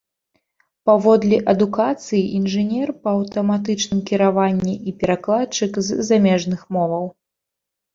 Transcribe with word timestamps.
Паводле 0.89 1.37
адукацыі 1.53 2.23
інжынер 2.41 2.95
па 3.03 3.09
аўтаматычным 3.19 3.99
кіраванні 4.11 4.75
і 4.89 4.99
перакладчык 5.01 5.71
з 5.91 6.05
замежных 6.13 6.71
моваў. 6.77 7.05